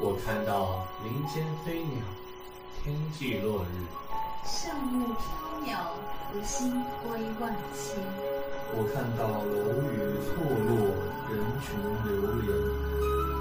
[0.00, 2.04] 我看到林间飞鸟，
[2.82, 3.66] 天际落日，
[4.44, 5.22] 圣木飘
[5.64, 5.66] 渺，
[6.32, 6.70] 无心
[7.02, 7.98] 归万千。
[8.74, 9.92] 我看到楼宇
[10.22, 10.70] 错落，
[11.28, 11.66] 人群
[12.06, 12.10] 流
[12.42, 12.46] 连，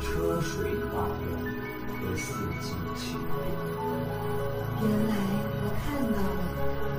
[0.01, 0.49] 车水
[0.91, 1.21] 马龙
[1.99, 2.25] 和四
[2.59, 3.01] 季情
[4.81, 5.11] 原来
[5.61, 6.41] 我看到的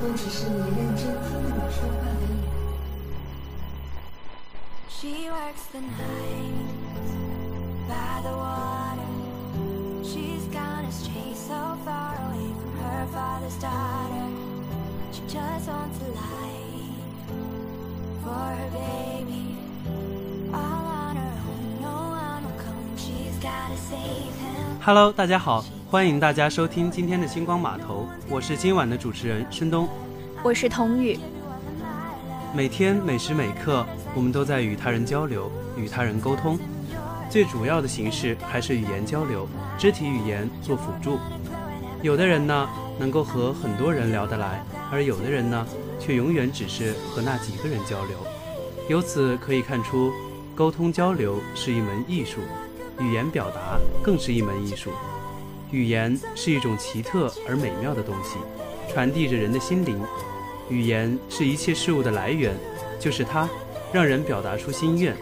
[0.01, 2.23] 都只是你认真听我说话的
[24.85, 29.89] Hello，大家好，欢迎大家收听今天的星光码头，我是今晚的主持人申东。
[30.43, 31.19] 我是童宇。
[32.55, 36.59] 每天每时每刻，我们都在与他人交流，与他人沟通。
[37.31, 41.19] 最主要的形式还是语言交流，肢体语言做辅助。
[42.03, 45.67] 有的人呢，能够和很多人聊得来，而有的人呢，
[45.99, 48.19] 却永远只是和那几个人交流。
[48.87, 50.13] 由此可以看出，
[50.55, 52.41] 沟通交流是一门艺术，
[53.01, 54.91] 语言表达更是一门艺术。
[55.71, 58.37] 语言是一种奇特而美妙的东西，
[58.93, 59.99] 传递着人的心灵。
[60.73, 62.57] 语言是一切事物的来源，
[62.99, 63.47] 就是它，
[63.93, 65.15] 让人表达出心愿。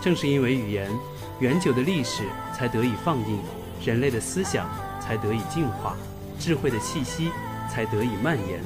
[0.00, 0.90] 正是因为语言，
[1.38, 3.38] 远久的历史才得以放映，
[3.84, 4.68] 人类的思想
[5.00, 5.96] 才得以进化，
[6.36, 7.30] 智慧的气息
[7.72, 8.60] 才得以蔓延。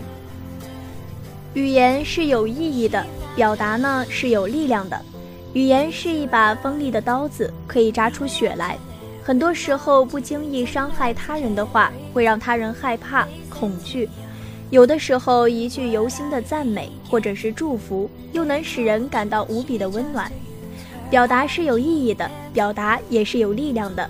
[1.52, 3.04] 语言是有意义的，
[3.36, 4.98] 表达呢是有力量的。
[5.52, 8.78] 语言是一把锋利的刀子，可以扎出血来。
[9.22, 14.08] 很多时候，不经意伤害他人的话，会让他人害怕、恐惧。
[14.72, 20.32] 有的时候，一句由心的赞美或者是祝福，又能使人感到无比的温暖。
[21.10, 24.08] 表达是有意义的，表达也是有力量的。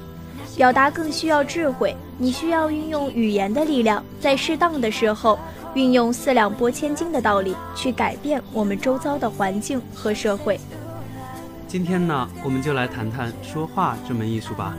[0.57, 5.37] 表达更需要智慧，你需要运用语言的力量，在适当的时候，
[5.75, 10.61] 运用四两拨千斤的道理去改变我们周遭的环境和社会。
[11.67, 14.77] 今天呢，我们就来谈谈说话这门艺术吧。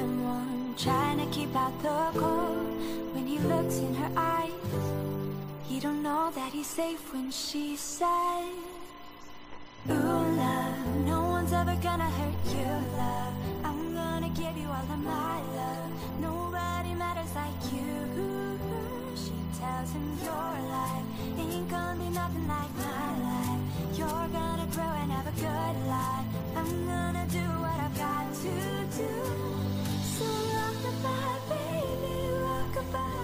[0.00, 2.66] To warm, trying to keep out the cold.
[3.14, 4.50] When he looks in her eyes,
[5.68, 8.48] he don't know that he's safe when she says,
[9.90, 13.34] Ooh, love, no one's ever gonna hurt you, love.
[13.62, 15.90] I'm gonna give you all of my love.
[16.20, 17.92] Nobody matters like you.
[19.22, 21.04] She tells him your life
[21.38, 23.60] ain't gonna be nothing like my life.
[23.98, 26.26] You're gonna grow and have a good life.
[26.56, 28.52] I'm gonna do what I've got to
[28.96, 29.49] do.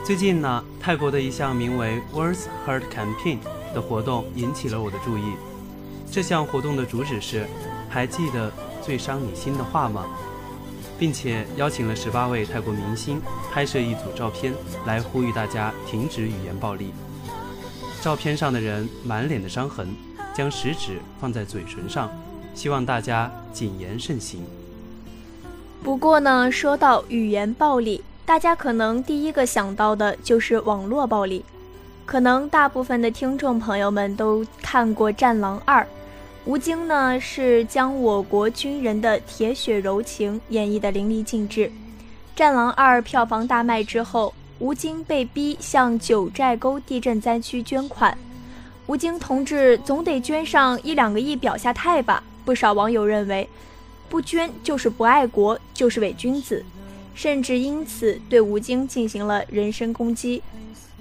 [0.06, 3.38] 最近呢，泰国的一项名为 Words Heart Campaign
[3.74, 5.32] 的活动引起了我的注意。
[6.08, 7.44] 这项活动的主旨是：
[7.88, 10.06] 还记得最伤你心的话吗？
[10.96, 13.20] 并且邀请了十八位泰国明星
[13.52, 14.54] 拍摄一组照片，
[14.86, 16.92] 来呼吁大家停止语言暴力。
[18.00, 19.88] 照片上的人满脸的伤痕，
[20.32, 22.08] 将食指放在嘴唇上，
[22.54, 24.44] 希望大家谨言慎行。
[25.82, 31.44] 不过呢，说到语言暴力，大家可能第一个想到的就是网络暴力。
[32.04, 35.82] 可能大部分的听众朋友们都看过《战狼二》，
[36.44, 41.68] 吴京呢是将我国军人的铁血柔情演绎的淋漓尽致。
[42.34, 48.16] 《战狼二》票房大卖之后，吴京被逼向九寨沟地震灾区捐款。
[48.86, 52.22] 吴京同志总得捐上一两个亿表下态吧？
[52.44, 53.48] 不少网友认为，
[54.08, 56.64] 不捐就是不爱国，就是伪君子，
[57.16, 60.42] 甚至因此对吴京进行了人身攻击。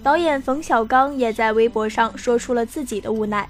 [0.01, 3.47] 导演冯小刚也在微博上说出了自己的无奈：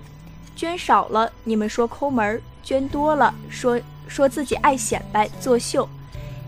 [0.55, 5.87] 捐少了你们说抠门，捐多了说说自己爱显摆作秀。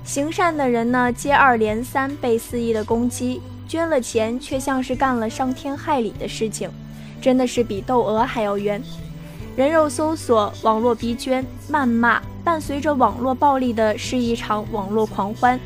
[0.04, 6.70] 行善的人呢，接二连三被肆意的攻击，捐了钱却像是干了伤天害理的事情，
[7.22, 8.82] 真的是比窦娥还要冤。
[9.56, 15.60] 人肉搜索、网络逼捐、谩骂，伴随着网络暴力的是一场网络狂欢。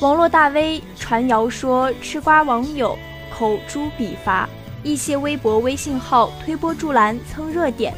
[0.00, 2.96] 网络大 V 传谣说，吃瓜网友
[3.36, 4.48] 口诛笔伐，
[4.84, 7.92] 一些微博、微信号推波助澜蹭热点，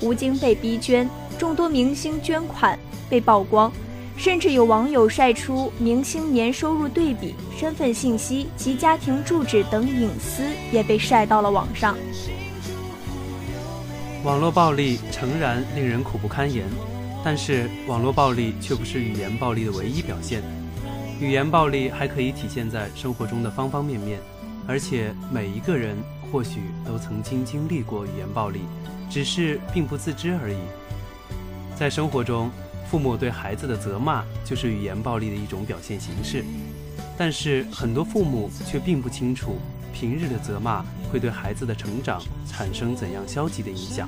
[0.00, 1.06] 吴京被逼捐，
[1.36, 2.78] 众多明星捐款
[3.10, 3.70] 被曝光，
[4.16, 10.42] 甚至有网友晒出明星年收入对比、身份信息及家庭住址等隐私
[10.72, 11.98] 也被晒到了网上。
[14.24, 16.64] 网络暴力诚然令人苦不堪言，
[17.22, 20.42] 但是网络暴力却不是语言暴力的唯一表现。
[21.18, 24.20] 语言暴力还可以体现在生活中的方方面面，
[24.68, 25.96] 而且每一个人
[26.30, 28.60] 或许都曾经经历过语言暴力，
[29.08, 30.58] 只是并不自知而已。
[31.74, 32.50] 在生活中，
[32.90, 36.44] 父母对孩子的责骂就是语言暴力的一种表现形式，
[37.16, 39.56] 但是很多父母却并不清楚，
[39.94, 44.06] 平日的责骂会对孩子的成长产生怎样消极的影响。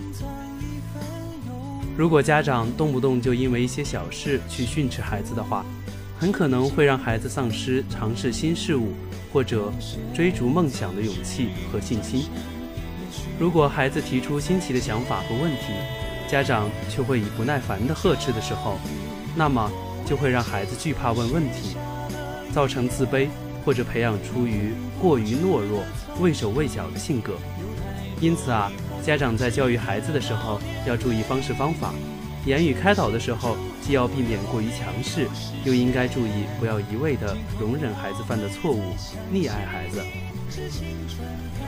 [1.97, 5.65] 如果家长动不动就因为一些小事去训斥孩子的话，
[6.19, 8.93] 很可能会让孩子丧失尝试新事物
[9.33, 9.73] 或者
[10.13, 12.25] 追逐梦想的勇气和信心。
[13.39, 15.73] 如果孩子提出新奇的想法和问题，
[16.29, 18.79] 家长却会以不耐烦的呵斥的时候，
[19.37, 19.71] 那么
[20.05, 21.77] 就会让孩子惧怕问问题，
[22.53, 23.29] 造成自卑
[23.65, 25.85] 或者培养出于过于懦弱、
[26.21, 27.35] 畏手畏脚的性格。
[28.21, 28.73] 因此啊，
[29.05, 31.95] 家长在教育孩子的时候要注意方式方法。
[32.47, 35.29] 言语开导的时候，既要避免过于强势，
[35.65, 38.95] 又应该注意不要一味的容忍孩子犯的错误，
[39.33, 40.03] 溺爱孩子。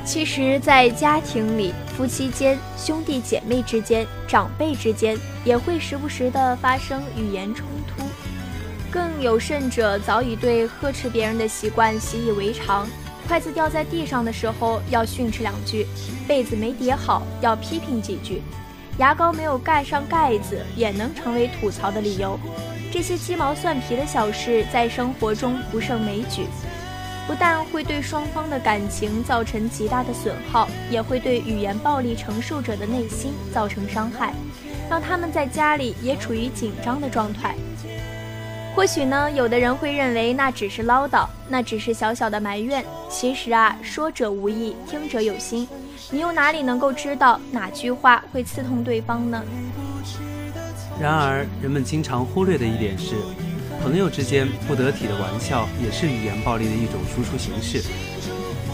[0.05, 8.03] 其实，在家庭里，夫妻间、兄弟姐妹之间、长辈之间，也会时不时的发生语言冲突。
[8.91, 12.89] 更有甚者，早已对呵斥别人的习惯习以为常。
[13.29, 15.85] 筷子掉在地上的时候，要训斥两句；
[16.27, 18.43] 被子没叠好，要批评几句。
[19.01, 22.39] 牙膏没有盖上盖子，也能成为吐槽的理由。
[22.93, 26.45] 这些鸡毛蒜皮的小事，在生活中不胜枚举，
[27.27, 34.35] 不但会对双方的感情造成极大的损耗，也会对语言暴力承受者的内心造成伤害，
[34.91, 37.55] 让他们在家里也处于紧张的状态。
[38.75, 42.85] 或许呢，有的人会认为那只是唠叨，那只是小小的埋怨。
[43.09, 45.69] 其实啊，说者无意，听者有心。
[46.11, 49.43] 你又哪里能够知道哪句话会刺痛对方呢？
[51.01, 53.17] 然而，人们经常忽略的一点是，
[53.83, 57.83] 朋友之间不得体的玩笑也是语言暴力的一种输出形式。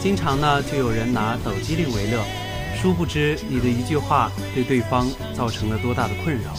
[0.01, 2.23] 经常呢，就有人拿抖机灵为乐，
[2.81, 6.53] 殊不知你的一句话对对方造成了多大的困扰。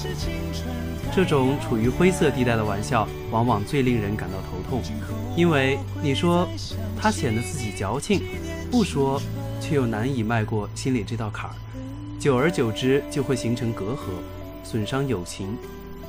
[1.15, 4.81] 这种处于灰色地带的玩笑，往往最令人感到头痛，
[5.35, 6.47] 因为你说
[6.99, 8.21] 他显得自己矫情，
[8.71, 9.21] 不说。
[9.59, 11.53] 却又难以迈过心里这道坎儿，
[12.19, 13.97] 久而久之就会形成隔阂，
[14.63, 15.57] 损伤友情。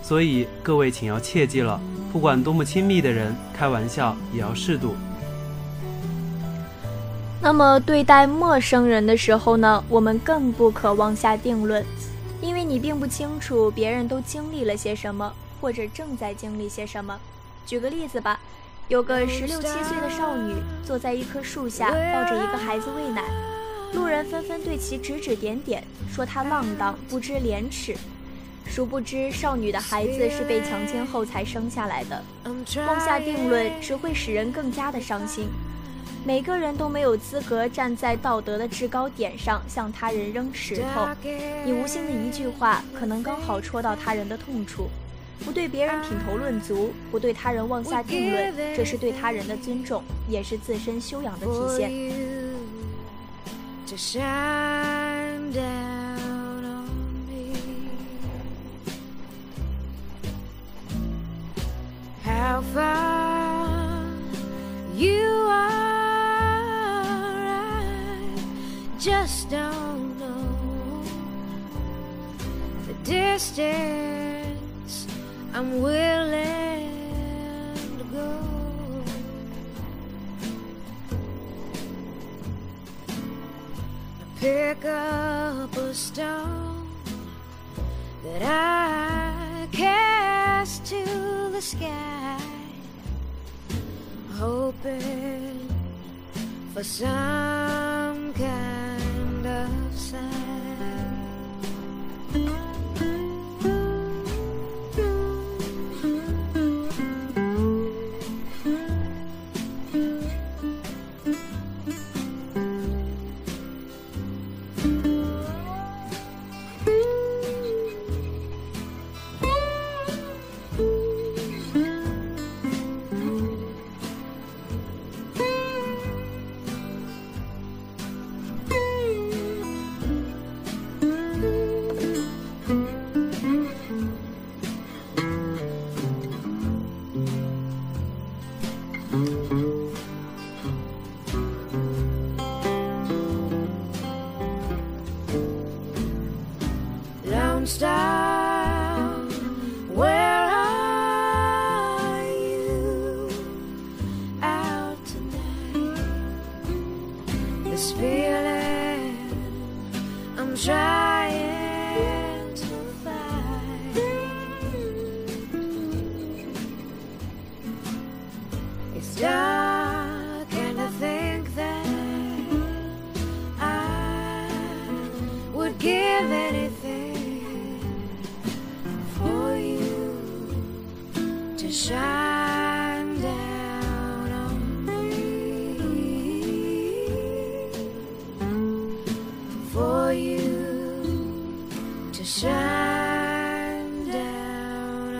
[0.00, 1.80] 所以各位请要切记了，
[2.12, 4.94] 不管多么亲密的人，开玩笑也要适度。
[7.40, 11.84] 那么对待陌生人的时候呢，我们更不可妄下定论，
[12.68, 17.18] 你并不清楚别人都经历了些什么，或者正在经历些什么。
[17.66, 18.38] 举个例子吧。
[18.88, 23.22] 有个十六七岁的少女坐在一棵树下，抱着一个孩子喂奶，
[23.92, 27.94] 路人纷纷对其指指点点，说她浪荡不知廉耻。
[28.66, 32.22] 殊不知，少女的孩子是被强奸后才生下来的。
[32.86, 35.48] 妄下定论只会使人更加的伤心。
[36.28, 41.08] 每个人都没有资格站在道德的制高点上向他人扔石头。
[41.64, 44.90] 你无心的一句话，可能刚好戳到他人的痛处。
[45.42, 51.90] 不对别人品头论足，不对他人妄下定论，这是对他人的尊重，也是自身修养的体现。
[75.58, 76.90] I'm willing
[77.98, 79.04] to go.
[84.20, 86.86] I Pick up a stone
[88.22, 91.04] that I cast to
[91.50, 92.40] the sky,
[94.36, 95.68] hoping
[96.72, 98.77] for some kind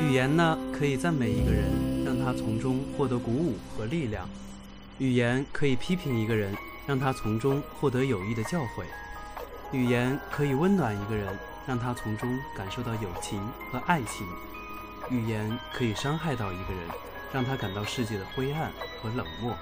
[0.00, 1.87] 语言呢，可以赞美一个人，让
[2.28, 4.26] 他从中获得鼓舞和力量；
[4.98, 6.54] 语言可以批评一个人，
[6.86, 8.84] 让他从中获得有益的教诲；
[9.72, 11.34] 语言可以温暖一个人，
[11.66, 13.40] 让他从中感受到友情
[13.72, 14.26] 和爱情；
[15.08, 16.82] 语言可以伤害到一个人，
[17.32, 18.70] 让他感到世界的灰暗
[19.00, 19.56] 和冷漠。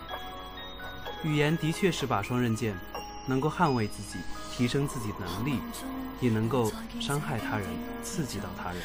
[1.23, 2.77] 语言的确是把双刃剑，
[3.27, 4.19] 能够捍卫自己，
[4.57, 5.59] 提升自己能力，
[6.21, 7.67] 也能够伤害他人，
[8.03, 8.81] 刺激到他人。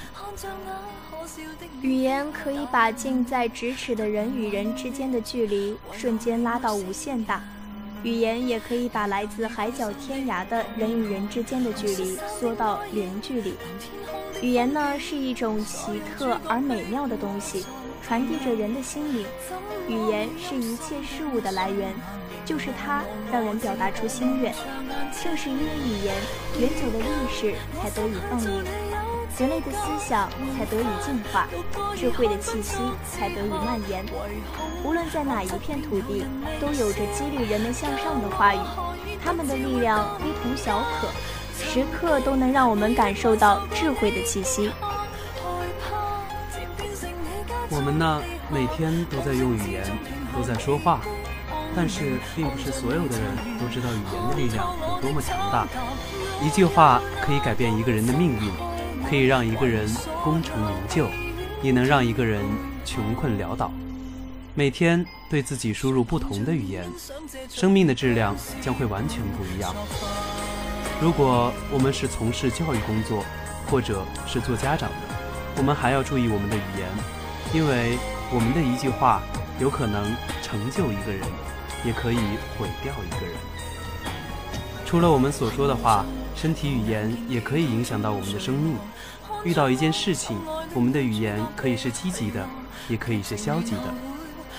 [1.82, 7.42] 语言可以把近在咫尺的人与人之间的距离瞬间拉到无限大，
[8.04, 13.54] 语言也可以把来自海角天涯的人与人之间的距离缩到零距离。
[14.42, 17.66] 语言呢，是一种奇特而美妙的东西，
[18.02, 19.26] 传递着人的心灵。
[19.88, 21.94] 语言是一切事物的来源。
[22.44, 24.52] 就是它让人表达出心愿，
[25.24, 26.16] 正是因为语言，
[26.60, 28.64] 远久的历史才得以放映，
[29.38, 31.48] 人类的思想才得以进化，
[31.96, 32.78] 智慧的气息
[33.10, 34.04] 才得以蔓延。
[34.84, 36.26] 无论在哪一片土地，
[36.60, 38.60] 都有着激励人们向上的话语，
[39.24, 41.08] 他们的力量非同小可，
[41.74, 44.70] 时刻都能让我们感受到智慧的气息。
[47.70, 49.82] 我们呢，每天都在用语言，
[50.36, 51.00] 都在说话。
[51.74, 55.66] 但是，并不是所有的人都知道语言的力量有多么强大。
[56.44, 58.52] 一句话可以改变一个人的命运，
[59.10, 59.88] 可以让一个人
[60.26, 61.08] 功成名就，
[61.64, 62.44] 也能让一个人
[62.84, 63.72] 穷困潦倒。
[64.56, 66.86] 每天对自己输入不同的语言，
[67.48, 69.74] 生命的质量将会完全不一样。
[71.02, 73.26] 如果我们是从事教育工作，
[73.68, 74.96] 或者是做家长的，
[75.58, 76.88] 我们还要注意我们的语言，
[77.54, 77.98] 因为
[78.32, 79.22] 我们的一句话
[79.60, 81.22] 有可能成就一个人。
[81.84, 82.18] 也可以
[82.60, 83.36] 毁掉一个人。
[84.86, 86.06] 除了我们所说的话，
[86.36, 88.76] 身体语言也可以影响到我们的生命。
[89.44, 90.38] 遇到一件事情，
[90.76, 92.48] 我们的语言可以是积极的，
[92.88, 93.92] 也可以是消极的，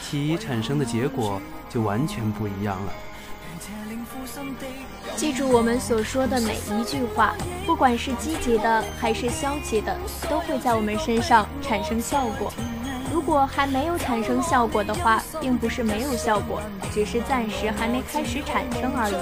[0.02, 2.92] 其产生的结果就完全不一样了。
[5.16, 7.34] 记住我们所说的每一句话，
[7.66, 9.96] 不管是积极的还是消极的，
[10.28, 12.52] 都会在我们身上产生效果。
[13.12, 16.60] 如果还没有产生效果的话，并不是没有效果，
[16.92, 19.14] 只是暂时还没开始产生而已。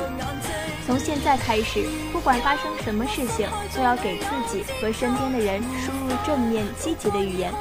[0.86, 7.52] 从现在开始，不管发生什么事情，都要给自己和身边的人输入正面积极的语言。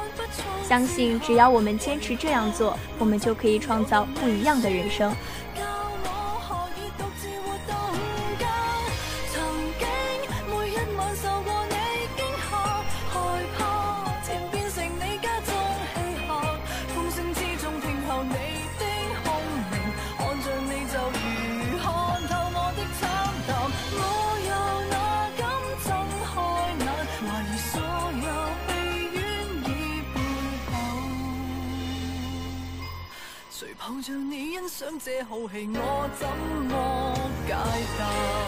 [0.66, 5.12] 相信只要我们坚持这样做，我们就可以创造不一样的人生。
[34.02, 36.26] 像你欣赏这好戏，我怎
[36.68, 37.14] 么
[37.46, 37.52] 解
[37.98, 38.39] 答？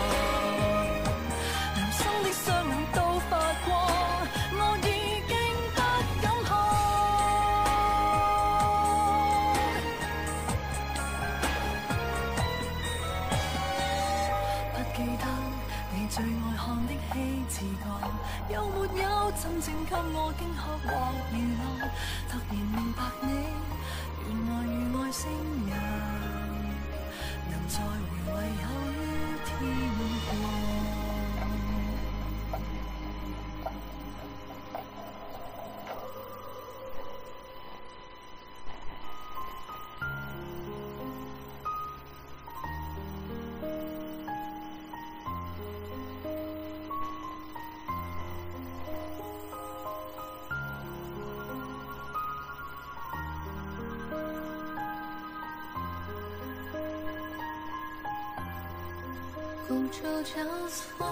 [59.72, 60.34] 觥筹交
[60.68, 61.06] 错，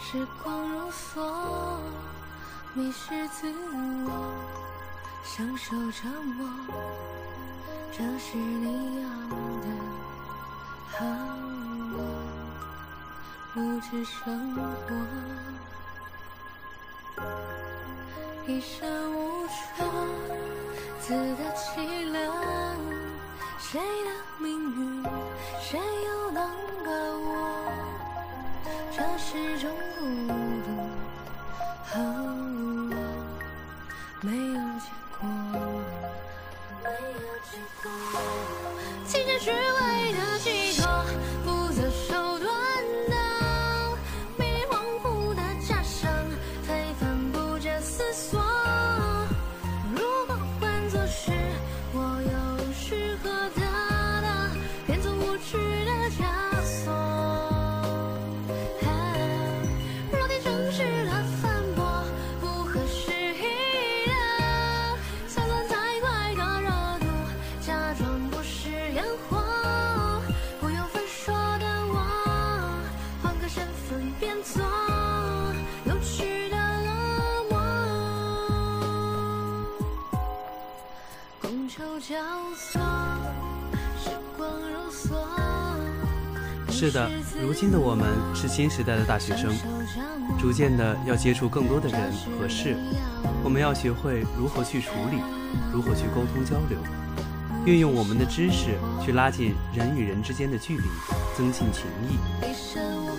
[0.00, 1.22] 时光如梭，
[2.72, 3.46] 迷失自
[4.04, 4.10] 我，
[5.22, 6.48] 享受折磨，
[7.92, 9.08] 这是你要
[9.60, 9.66] 的
[10.90, 11.06] 和
[11.94, 11.96] 我
[13.54, 14.60] 物质生活，
[18.48, 19.86] 一生无常，
[21.00, 22.18] 自得其乐。
[23.60, 24.44] 谁的命
[24.76, 25.02] 运，
[25.60, 26.38] 谁又能
[26.84, 27.23] 把握？
[28.96, 30.70] 这是种孤独
[31.84, 32.00] 和
[32.90, 32.94] 我
[34.20, 34.63] 没有
[86.70, 87.10] 是的，
[87.42, 89.52] 如今的我们是新时代的大学生，
[90.38, 92.76] 逐渐的要接触更多的人和事，
[93.42, 95.18] 我们要学会如何去处理，
[95.72, 96.78] 如何去沟通交流，
[97.66, 100.84] 运用我们的知识去拉近人与人之间的距离，
[101.36, 102.16] 增进情谊。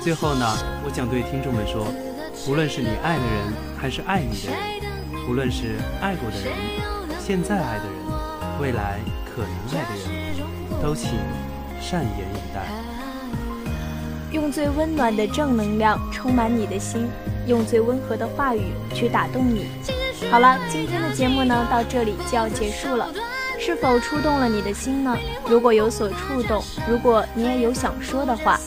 [0.01, 0.45] 最后呢，
[0.85, 1.87] 我想对听众们说，
[2.47, 6.53] 无论是你爱的人，还是爱你的人，无论是爱过的人，
[7.19, 7.94] 现在爱的人，
[8.59, 11.11] 未来可能爱的人，都请
[11.81, 12.65] 善言以待。
[14.31, 17.07] 用最温暖的正能量充满你的心，
[17.47, 19.67] 用最温和的话语去打动你。
[20.31, 23.07] 好了，今天的节目呢到这里就要结束了，
[23.59, 25.17] 是否触动了你的心呢？
[25.47, 28.59] 如果有所触动，如果你也有想说的话，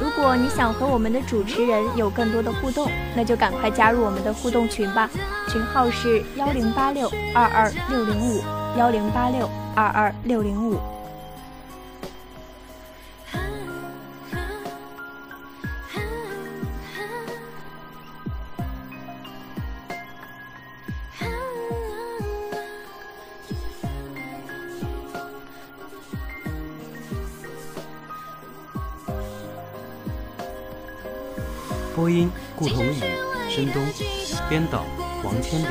[0.00, 5.08] 如果你想和我们的主持人有更多的互动，那就赶快加入我们的互动群吧，
[5.48, 8.42] 群号是幺零八六二二六零五
[8.76, 10.78] 幺零八六二二六零五。
[31.96, 32.94] 播音：顾同宇、
[33.50, 33.84] 申东，
[34.48, 34.84] 编导：
[35.24, 35.68] 王千林，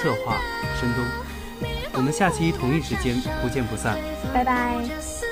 [0.00, 0.36] 策划：
[0.80, 1.25] 申东。
[1.96, 3.98] 我们下期同一时间不见不散。
[4.32, 5.25] 拜拜。